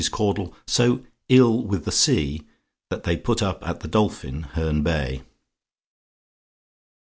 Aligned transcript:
CAUDLE 0.09 0.51
SO 0.65 1.05
"ILL 1.29 1.63
WITH 1.63 1.85
THE 1.85 1.91
SEA," 1.91 2.41
THAT 2.89 3.03
THEY 3.03 3.17
PUT 3.17 3.43
UP 3.43 3.59
AT 3.67 3.81
THE 3.81 3.87
DOLPHIN, 3.87 4.43
HERNE 4.53 4.81
BAY. 4.81 5.21